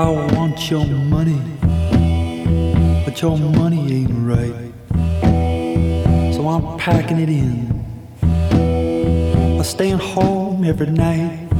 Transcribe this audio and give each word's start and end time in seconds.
I 0.00 0.08
want 0.08 0.70
your 0.70 0.86
money, 0.86 1.42
but 3.04 3.20
your 3.20 3.36
money 3.36 3.96
ain't 3.96 4.10
right. 4.32 4.72
So 6.34 6.48
I'm 6.48 6.78
packing 6.78 7.18
it 7.20 7.28
in. 7.28 7.84
I'm 9.58 9.62
staying 9.62 9.98
home 9.98 10.64
every 10.64 10.86
night. 10.86 11.52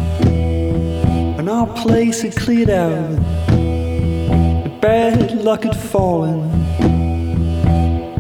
And 1.39 1.51
our 1.51 1.67
place 1.83 2.23
had 2.23 2.35
cleared 2.35 2.71
out. 2.71 3.11
The 3.49 4.73
bad 4.81 5.45
luck 5.45 5.65
had 5.65 5.77
fallen. 5.77 6.41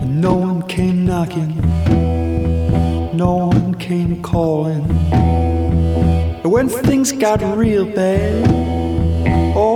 And 0.03 0.21
no 0.21 0.35
one 0.35 0.61
came 0.69 1.07
knocking. 1.07 1.57
No 3.17 3.37
one 3.55 3.75
came 3.77 4.21
calling. 4.21 4.85
And 6.43 6.53
when 6.53 6.69
things 6.69 7.11
got 7.11 7.41
real 7.57 7.87
bad, 7.87 8.47
oh, 9.57 9.70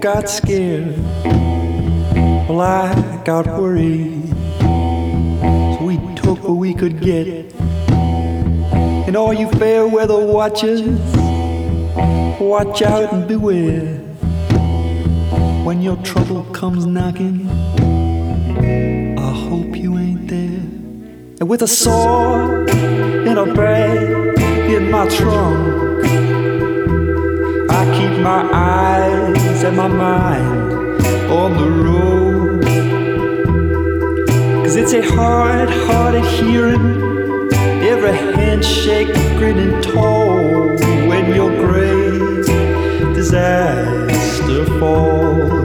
got 0.00 0.28
scared. 0.28 0.96
Well, 2.48 2.60
I 2.60 3.22
got 3.24 3.46
worried. 3.46 4.28
So 4.60 5.78
we 5.82 5.96
took 6.14 6.42
what 6.42 6.54
we 6.54 6.74
could 6.74 7.00
get. 7.00 7.52
And 9.06 9.16
all 9.16 9.32
you 9.32 9.48
fair 9.52 9.86
weather 9.86 10.24
watchers, 10.26 10.82
watch 12.40 12.82
out 12.82 13.12
and 13.12 13.26
beware. 13.28 13.98
When 15.64 15.82
your 15.82 15.96
trouble 15.98 16.44
comes 16.52 16.86
knocking, 16.86 17.48
I 19.18 19.32
hope 19.48 19.76
you 19.76 19.98
ain't 19.98 20.28
there. 20.28 20.64
And 21.40 21.48
with 21.48 21.62
a 21.62 21.68
sword 21.68 22.70
and 22.70 23.38
a 23.38 23.54
bag 23.54 24.38
in 24.70 24.90
my 24.90 25.08
trunk, 25.08 25.73
I 27.84 27.98
keep 27.98 28.18
my 28.22 28.48
eyes 28.50 29.62
and 29.62 29.76
my 29.76 29.88
mind 29.88 31.02
on 31.30 31.50
the 31.58 31.70
road. 31.84 32.64
Cause 34.64 34.76
it's 34.76 34.94
a 34.94 35.02
hard, 35.02 35.68
hard 35.68 36.24
hearing 36.24 37.52
every 37.84 38.12
handshake 38.12 39.12
grinning 39.36 39.82
tall 39.82 40.78
when 41.08 41.34
your 41.34 41.50
great 41.50 42.46
disaster 43.14 44.64
falls. 44.80 45.63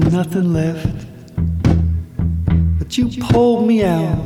Nothing 0.00 0.52
left, 0.52 1.06
but 2.78 2.96
you 2.96 3.08
pulled 3.20 3.66
me 3.66 3.84
out 3.84 4.18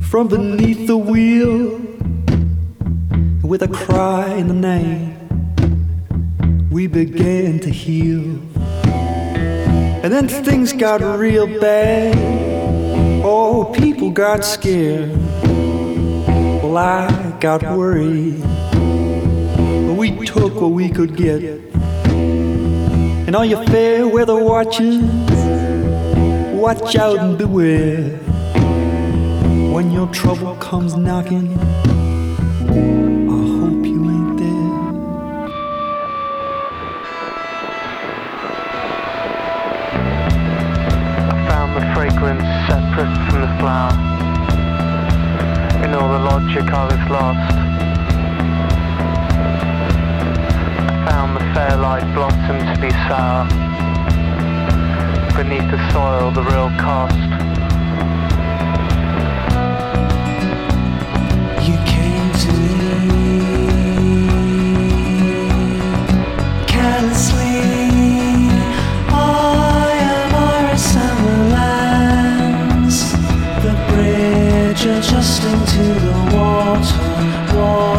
from 0.00 0.28
beneath 0.28 0.86
the 0.86 0.96
wheel 0.96 1.80
with 3.42 3.62
a 3.62 3.68
cry 3.68 4.28
in 4.34 4.48
the 4.48 4.54
night. 4.54 5.16
We 6.70 6.86
began 6.86 7.58
to 7.60 7.70
heal, 7.70 8.38
and 10.02 10.12
then 10.12 10.28
things 10.28 10.72
got 10.72 11.00
real 11.18 11.46
bad. 11.60 12.16
Oh, 13.24 13.64
people 13.74 14.10
got 14.10 14.44
scared. 14.44 15.10
Well, 16.62 16.76
I 16.76 17.36
got 17.40 17.62
worried. 17.62 18.40
But 18.42 19.96
we 19.96 20.26
took 20.26 20.60
what 20.60 20.72
we 20.72 20.88
could 20.88 21.16
get. 21.16 21.60
And 23.32 23.36
all 23.38 23.46
your 23.46 23.64
fair 23.64 24.06
weather 24.06 24.36
watchers, 24.36 24.98
watch 26.52 26.96
out 26.96 27.16
and 27.16 27.38
beware. 27.38 28.18
When 29.72 29.90
your 29.90 30.06
trouble 30.08 30.54
comes 30.56 30.96
knocking, 30.96 31.58
Beneath 55.52 55.70
the 55.70 55.92
soil, 55.92 56.30
the 56.30 56.42
real 56.44 56.70
cost. 56.80 57.14
You 61.68 61.76
came 61.92 62.28
to 62.44 62.52
me 62.78 63.36
carelessly. 66.66 67.58
I 69.12 69.92
am 70.14 70.34
Iris 70.34 70.96
and 70.96 71.18
the 71.26 71.36
lands. 71.54 72.96
The 73.62 73.74
bridge 73.92 74.84
adjusting 74.86 75.60
to 75.74 75.84
the 76.06 76.14
water, 76.34 77.02
water, 77.54 77.91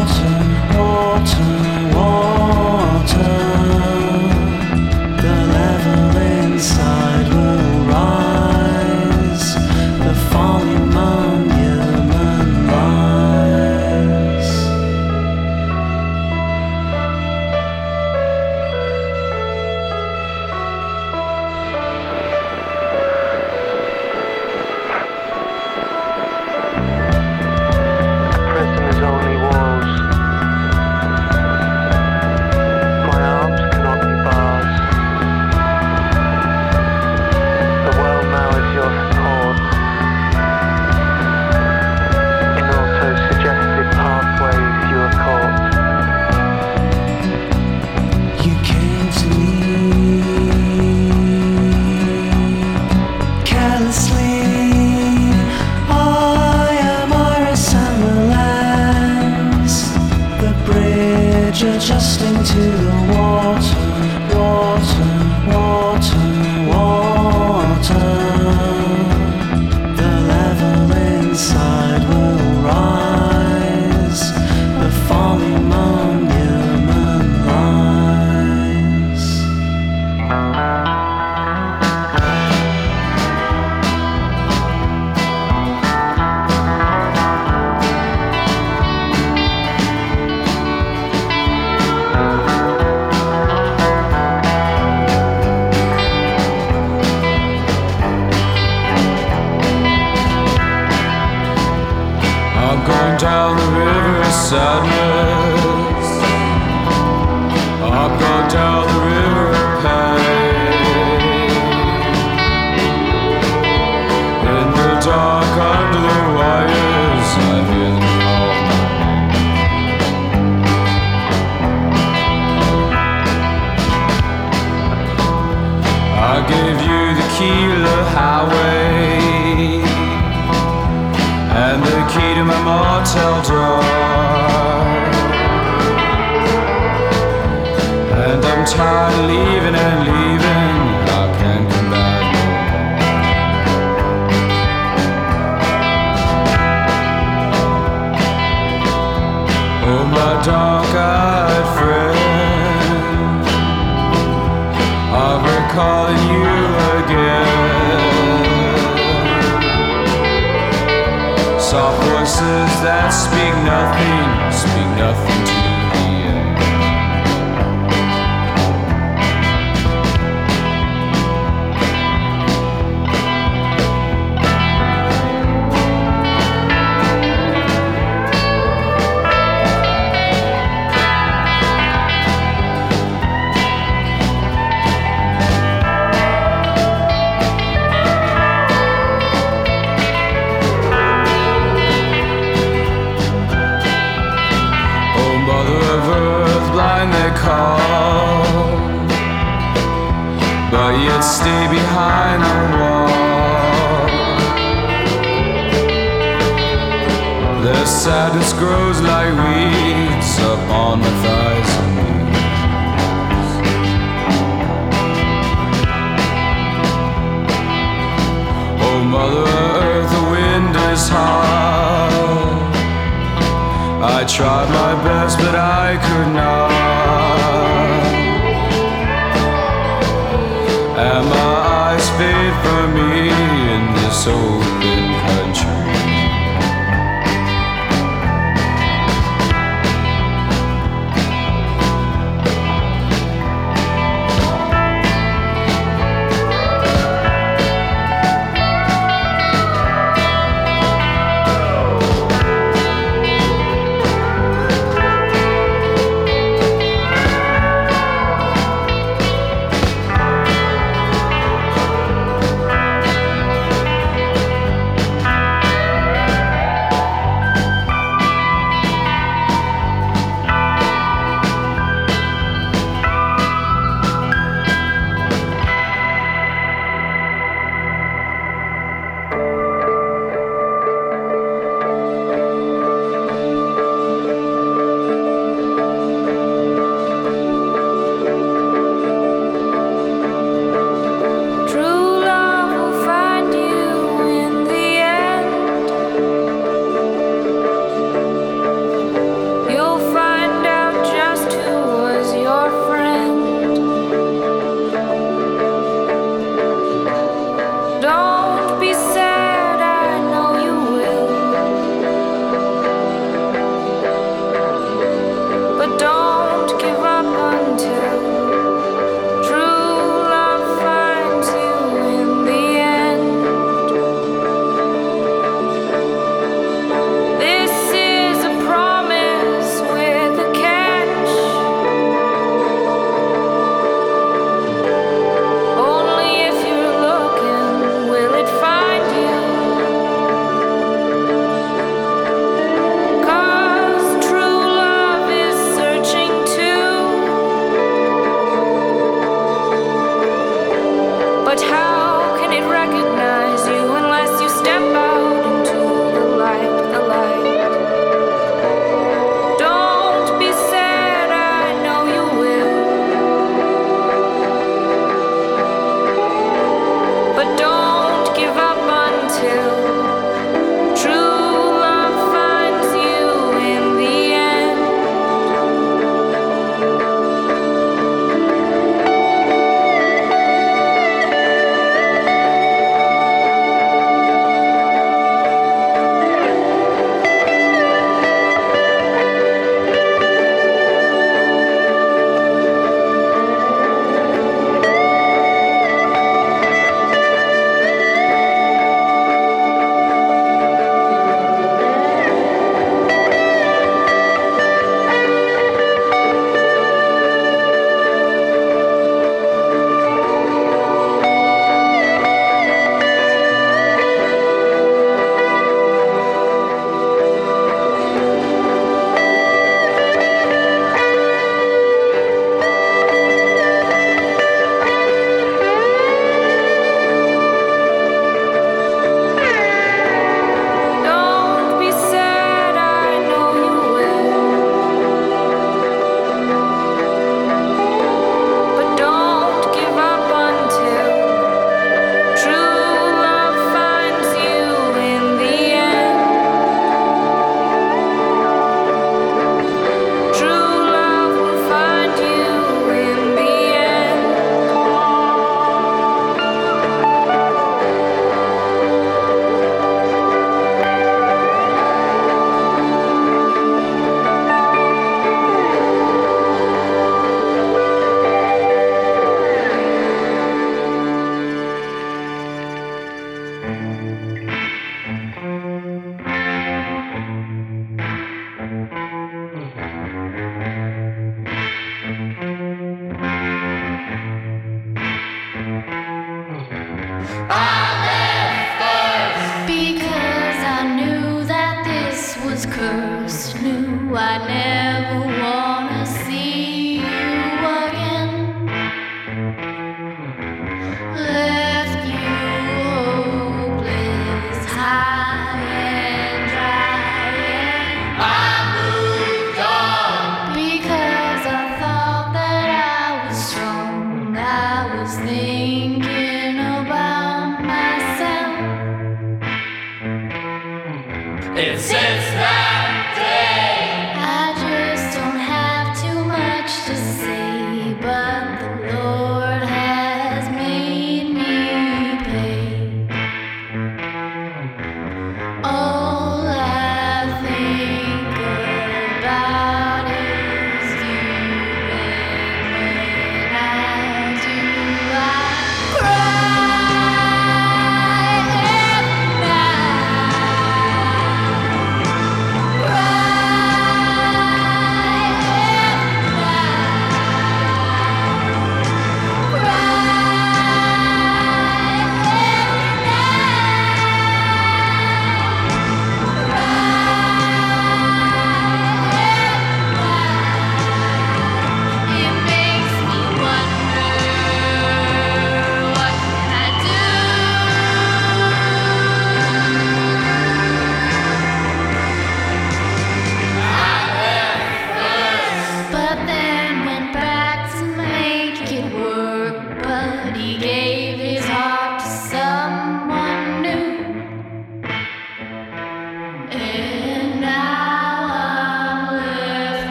down 103.44 103.56
the 103.58 103.78
river 103.78 105.13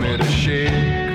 me 0.00 0.16
to 0.16 0.24
shake, 0.30 1.07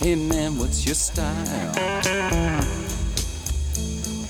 Hey 0.00 0.14
man, 0.14 0.56
what's 0.56 0.86
your 0.86 0.94
style? 0.94 1.72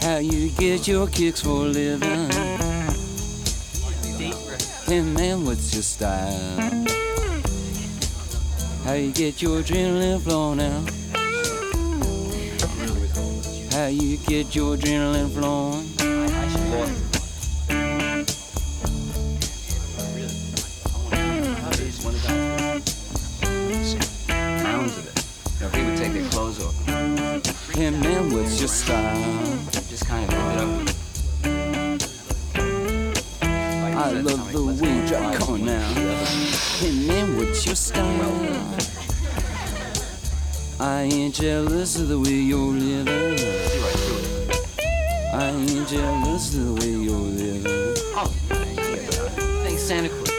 How 0.01 0.17
you 0.17 0.49
get 0.53 0.89
your 0.89 1.07
kicks 1.09 1.43
for 1.43 1.67
a 1.67 1.69
living? 1.69 2.31
Hey 4.87 5.03
man, 5.03 5.45
what's 5.45 5.75
your 5.75 5.83
style? 5.83 6.59
How 8.85 8.95
you 8.95 9.13
get 9.13 9.43
your 9.43 9.61
adrenaline 9.61 10.23
flowing 10.23 10.63
out? 10.63 10.91
How 13.75 13.89
you 13.89 14.17
get 14.17 14.57
your 14.57 14.75
adrenaline 14.75 15.31
flowing? 15.35 17.08
Hey 27.79 27.91
man, 27.91 28.33
what's 28.33 28.59
your 28.59 28.67
style? 28.67 29.57
Just 29.71 30.05
kind 30.05 30.29
of. 30.35 30.39
I 33.97 34.11
love 34.11 34.51
the 34.53 34.65
way 34.83 35.07
drop. 35.07 35.35
Come 35.37 35.65
now. 35.65 35.95
Hey 36.81 37.07
man, 37.07 37.37
what's 37.37 37.65
your 37.67 37.77
style? 37.77 38.75
I 40.81 41.03
ain't 41.03 41.37
jealous 41.37 41.95
of 42.01 42.09
the 42.09 42.19
way 42.19 42.41
you're 42.51 42.59
living. 42.59 43.39
I 45.33 45.51
ain't 45.51 45.89
jealous 45.89 46.55
of 46.57 46.65
the 46.65 46.75
way 46.81 46.91
you're 46.91 47.15
living. 47.15 47.95
Oh. 48.17 48.27
Thanks, 49.63 49.83
Santa 49.83 50.09
Claus. 50.09 50.38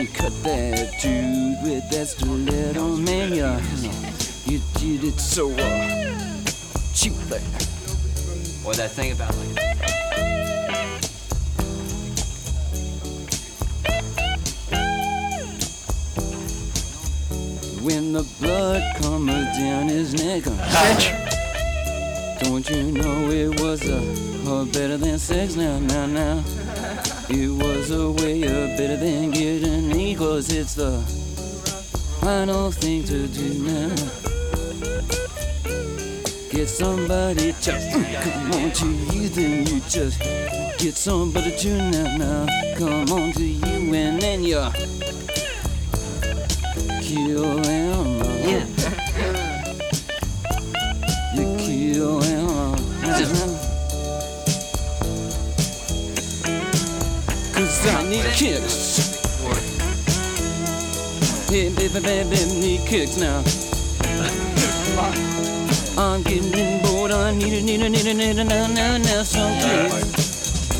You 0.00 0.08
cut 0.08 0.32
that 0.42 0.98
dude 1.02 1.62
with 1.62 1.90
that 1.90 2.06
stiletto, 2.06 2.96
man, 2.96 3.34
you, 3.34 3.44
you 4.50 4.60
did 4.78 5.04
it 5.04 5.20
so 5.20 5.50
uh, 5.50 5.56
you 6.94 7.12
there. 7.28 7.40
Or 8.64 8.72
that 8.74 8.90
thing 8.92 9.12
about 9.12 9.34
like. 9.36 9.58
When 17.82 18.12
the 18.14 18.26
blood 18.40 18.82
comes 19.02 19.58
down 19.58 19.88
his 19.88 20.14
neck. 20.14 20.44
Don't 22.40 22.68
you 22.70 22.92
know 22.92 23.30
it 23.30 23.60
was 23.60 23.86
a, 23.86 24.50
a 24.50 24.64
better 24.64 24.96
than 24.96 25.18
sex 25.18 25.56
now, 25.56 25.78
now, 25.78 26.06
now. 26.06 26.69
It 27.32 27.48
was 27.48 27.92
a 27.92 28.10
way 28.10 28.42
of 28.42 28.76
better 28.76 28.96
than 28.96 29.30
getting 29.30 29.88
me, 29.88 30.16
cause 30.16 30.52
it's 30.52 30.74
the 30.74 30.98
final 32.20 32.72
thing 32.72 33.04
to 33.04 33.28
do 33.28 33.54
now. 33.62 33.94
Get 36.50 36.68
somebody 36.68 37.52
to 37.52 37.72
come 38.22 38.52
on 38.52 38.72
to 38.72 38.88
you, 39.14 39.28
then 39.28 39.64
you 39.64 39.80
just 39.88 40.18
get 40.78 40.96
somebody 40.96 41.56
to 41.56 41.90
now, 41.90 42.16
now. 42.16 42.46
Come 42.76 43.12
on 43.12 43.32
to 43.34 43.44
you, 43.44 43.94
and 43.94 44.20
then 44.20 44.42
you're 44.42 44.72
kill 47.00 47.69
need 58.10 58.24
kicks. 58.34 59.14
Hey, 61.48 61.72
baby, 61.74 62.00
baby, 62.00 62.36
need 62.58 62.86
kicks 62.88 63.16
now. 63.16 63.44
I'm 65.96 66.22
getting 66.22 66.82
bored. 66.82 67.12
I 67.12 67.32
need 67.32 67.52
it, 67.52 67.62
need 67.62 67.82
it, 67.82 67.88
need 67.88 68.06
it, 68.06 68.14
need 68.14 68.38
it, 68.38 68.44
now, 68.44 68.66
now, 68.66 68.96
now, 68.98 69.22
some 69.22 69.52
kicks. 69.60 70.70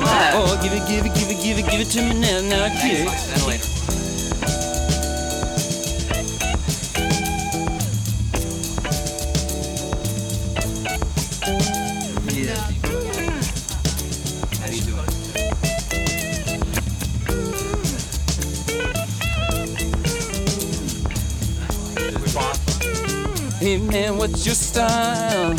Oh, 0.00 0.58
give 0.62 0.72
it, 0.72 0.88
give 0.88 1.04
it, 1.04 1.14
give 1.14 1.30
it, 1.30 1.42
give 1.42 1.58
it, 1.58 1.70
give 1.70 1.80
it 1.80 1.90
to 1.90 2.02
me 2.02 2.14
now, 2.20 2.40
now, 2.40 2.68
kicks. 2.80 3.28
What's 24.30 24.46
your 24.46 24.54
style? 24.54 25.56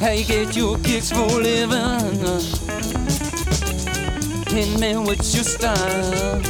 How 0.00 0.10
you 0.10 0.24
get 0.24 0.56
your 0.56 0.78
kicks 0.78 1.10
for 1.10 1.26
living? 1.26 1.78
Hey 4.48 4.76
man, 4.78 5.04
what's 5.04 5.34
your 5.34 5.44
style? 5.44 6.40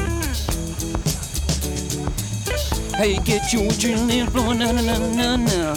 How 2.97 3.05
you 3.05 3.21
get 3.23 3.53
your 3.53 3.63
adrenaline 3.71 4.31
flowing? 4.31 4.59
Na, 4.59 4.73
na, 4.73 4.83
na, 4.83 4.99
na, 4.99 5.37
na. 5.37 5.75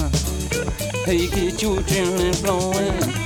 How 1.05 1.11
you 1.11 1.29
get 1.29 1.61
your 1.61 1.77
adrenaline 1.77 2.35
flowing? 2.35 3.24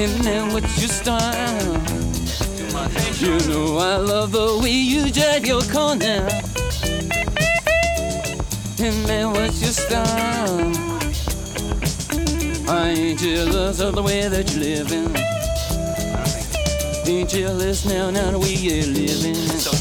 Hey 0.00 0.06
man, 0.24 0.50
what's 0.54 0.80
your 0.80 0.88
style? 0.88 1.72
You 3.18 3.38
know 3.50 3.76
I 3.76 3.96
love 3.98 4.32
the 4.32 4.58
way 4.62 4.70
you 4.70 5.12
drive 5.12 5.44
your 5.44 5.60
car 5.60 5.94
now. 5.94 6.26
Hey 8.78 9.06
man, 9.06 9.30
what's 9.32 9.60
your 9.60 9.72
style? 9.72 10.72
I 12.66 12.88
ain't 12.88 13.18
jealous 13.18 13.80
of 13.80 13.94
the 13.94 14.02
way 14.02 14.26
that 14.26 14.50
you're 14.54 14.80
living. 14.80 15.14
Ain't 17.06 17.28
jealous 17.28 17.84
now, 17.84 18.08
now 18.08 18.30
the 18.30 18.38
way 18.38 18.54
you're 18.54 18.86
living. 18.86 19.79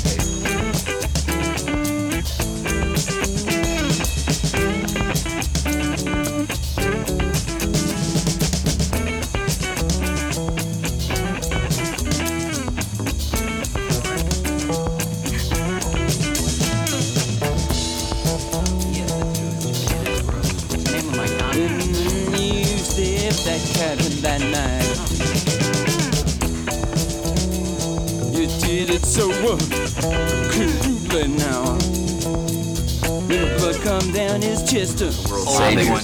Come 34.00 34.12
down 34.14 34.42
his 34.42 34.64
chest. 34.64 35.02
uh, 35.02 35.08
Old 35.08 35.76
big 35.76 35.90
one. 35.90 36.04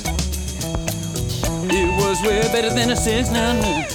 It 1.70 1.90
was 2.02 2.22
way 2.22 2.42
better 2.52 2.70
than 2.70 2.92
a 2.92 2.96
six 2.96 3.30
now. 3.32 3.54
now. 3.54 3.88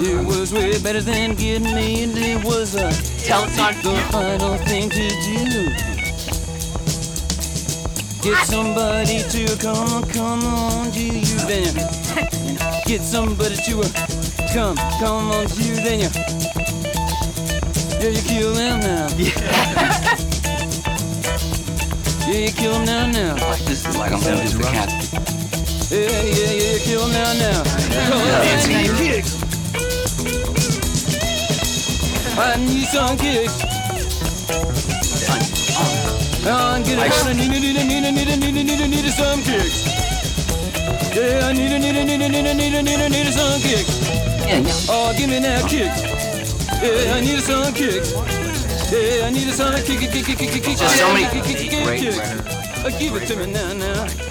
It 0.00 0.26
was 0.26 0.52
way 0.52 0.78
better 0.82 1.00
than 1.00 1.34
getting 1.34 1.74
me, 1.74 2.04
and 2.04 2.16
it 2.16 2.44
was 2.44 2.76
uh, 2.76 2.90
Tell 3.24 3.44
it's 3.44 3.58
on 3.58 3.74
the 3.82 3.96
final 4.10 4.56
thing 4.68 4.90
to 4.90 5.08
do. 5.28 5.70
Get 8.22 8.46
somebody 8.46 9.22
to 9.34 9.56
come, 9.58 10.02
come 10.10 10.44
on 10.44 10.90
to 10.92 11.00
you, 11.00 11.38
then 11.46 11.74
you 12.44 12.58
get 12.86 13.00
somebody 13.00 13.56
to 13.56 13.80
uh, 13.80 13.88
come, 14.52 14.76
come 15.00 15.30
on 15.30 15.46
to 15.46 15.62
you, 15.62 15.76
then 15.76 16.00
you, 16.00 16.10
yeah, 18.00 18.08
you 18.08 18.22
kill 18.22 18.52
them 18.54 18.80
now. 18.80 19.08
Yeah, 19.16 20.04
Yeah, 22.28 22.44
you 22.44 22.52
kill 22.52 22.74
him 22.74 22.84
now, 22.84 23.06
now. 23.06 23.34
Watch 23.48 23.64
this, 23.64 23.96
like 23.96 24.12
I'm 24.12 24.20
telling 24.20 24.44
the 24.44 24.62
cat. 24.64 24.92
Yeah, 25.88 26.12
yeah, 26.28 26.52
yeah, 26.52 26.74
you 26.74 26.80
kill 26.84 27.06
him 27.06 27.12
now, 27.16 27.32
now. 27.40 27.64
Yeah, 27.88 28.60
kicks. 29.00 29.32
I 32.36 32.56
need 32.60 32.84
some 32.84 33.16
kicks. 33.16 33.56
I 36.44 36.82
need, 36.84 36.98
I 36.98 37.08
need, 37.08 37.16
I 37.16 37.32
need, 37.32 37.64
I 37.64 37.86
need, 37.88 38.04
I 38.04 38.10
need, 38.10 38.28
I 38.28 38.36
need, 38.36 38.58
I 38.58 38.76
need, 38.76 38.90
need 38.90 39.10
some 39.10 39.40
kicks. 39.40 39.88
Yeah, 41.16 41.48
I 41.48 41.52
need, 41.54 41.72
I 41.72 41.78
need, 41.78 41.92
need, 41.94 42.18
need, 42.18 42.28
need, 42.28 42.84
need, 42.84 43.08
need 43.08 43.32
some 43.32 43.60
kicks. 43.62 44.86
Oh, 44.90 45.14
give 45.16 45.30
me 45.30 45.38
that 45.38 45.64
kicks. 45.66 46.02
Yeah, 46.82 47.14
I 47.14 47.20
need 47.20 47.40
some 47.40 47.72
kicks. 47.72 48.37
Yeah, 48.90 49.26
I 49.26 49.30
need 49.30 49.52
some 49.52 49.74
kick, 49.74 49.98
kick, 50.00 50.10
kick, 50.10 50.24
kick, 50.24 50.38
kick, 50.38 50.62
kick, 50.62 50.78
Just 50.78 50.98
so 50.98 51.12
many 51.12 51.26
kick, 51.28 51.44
kick, 51.44 51.56
kick, 51.58 51.70
kick, 51.70 51.84
great 51.84 52.00
kicks. 52.00 52.16
records. 52.16 52.84
Uh, 52.84 52.98
Give 52.98 53.14
it 53.16 53.26
to 53.26 53.36
me 53.36 53.52
now, 53.52 53.72
now. 53.74 54.06
Kicks. 54.06 54.27